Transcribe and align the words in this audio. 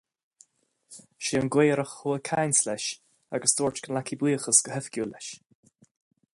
Is 1.21 1.29
é 1.35 1.37
an 1.41 1.51
Gaorach 1.55 1.91
a 1.93 1.93
chuaigh 1.97 2.17
ag 2.21 2.25
caint 2.29 2.61
leis 2.69 2.87
agus 3.37 3.55
dúirt 3.59 3.81
go 3.85 3.93
nglacfaí 3.93 4.19
buíochas 4.25 4.63
go 4.69 4.77
hoifigiúil 4.79 5.11
leis. 5.17 5.29